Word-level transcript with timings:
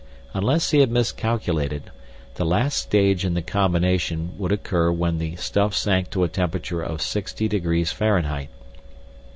Unless 0.33 0.71
he 0.71 0.79
had 0.79 0.89
miscalculated, 0.89 1.91
the 2.33 2.43
last 2.43 2.79
stage 2.79 3.23
in 3.23 3.35
the 3.35 3.41
combination 3.43 4.31
would 4.39 4.51
occur 4.51 4.91
when 4.91 5.19
the 5.19 5.35
stuff 5.35 5.75
sank 5.75 6.09
to 6.09 6.23
a 6.23 6.27
temperature 6.27 6.81
of 6.81 7.03
60 7.03 7.47
degrees 7.47 7.91
Fahrenheit. 7.91 8.49